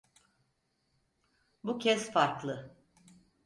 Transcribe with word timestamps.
Bu 1.63 1.79
kez 1.79 2.11
farklı. 2.11 2.75